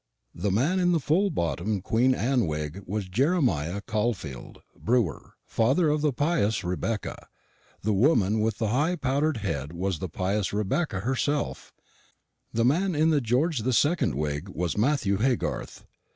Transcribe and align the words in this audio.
The 0.33 0.49
man 0.49 0.79
in 0.79 0.93
the 0.93 0.99
full 0.99 1.29
bottomed 1.29 1.83
Queen 1.83 2.15
Anne 2.15 2.47
wig 2.47 2.81
was 2.87 3.07
Jeremiah 3.07 3.81
Caulfield, 3.81 4.63
brewer, 4.75 5.35
father 5.45 5.89
of 5.89 6.01
the 6.01 6.11
pious 6.11 6.63
Rebecca; 6.63 7.27
the 7.83 7.93
woman 7.93 8.39
with 8.39 8.57
the 8.57 8.69
high 8.69 8.95
powdered 8.95 9.37
head 9.45 9.73
was 9.73 9.99
the 9.99 10.09
pious 10.09 10.53
Rebecca 10.53 11.01
herself; 11.01 11.71
the 12.51 12.65
man 12.65 12.95
in 12.95 13.11
the 13.11 13.21
George 13.21 13.59
the 13.59 13.73
Second 13.73 14.15
wig 14.15 14.49
was 14.49 14.75
Matthew 14.75 15.17
Haygarth. 15.17 15.83